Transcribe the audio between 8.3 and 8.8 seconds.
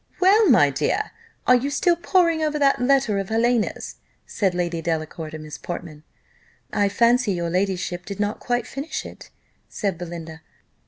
quite